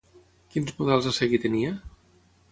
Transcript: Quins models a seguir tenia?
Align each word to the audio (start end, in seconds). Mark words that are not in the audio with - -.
Quins 0.53 0.71
models 0.79 1.09
a 1.11 1.13
seguir 1.17 1.39
tenia? 1.43 1.75